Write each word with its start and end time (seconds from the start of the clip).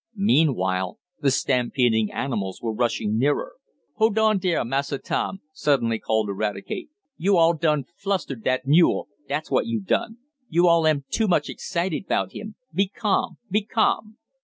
Meanwhile 0.15 0.97
the 1.21 1.29
stampeding 1.29 2.11
animals 2.11 2.59
were 2.59 2.73
rushing 2.73 3.19
nearer. 3.19 3.51
"Hold 3.97 4.17
on 4.17 4.39
dere, 4.39 4.65
Massa 4.65 4.97
Tom!" 4.97 5.41
suddenly 5.53 5.99
called 5.99 6.27
Eradicate. 6.27 6.89
"Yo' 7.17 7.37
all 7.37 7.53
done 7.53 7.85
flustered 7.97 8.43
dat 8.43 8.65
mule, 8.65 9.09
dat's 9.29 9.51
what 9.51 9.67
yo' 9.67 9.77
done. 9.79 10.17
Yo' 10.49 10.65
all 10.65 10.87
am 10.87 11.05
too 11.11 11.27
much 11.27 11.49
excited 11.49 12.07
'bout 12.07 12.31
him. 12.31 12.55
Be 12.73 12.87
calm! 12.87 13.37
Be 13.51 13.61
calm!" 13.63 14.17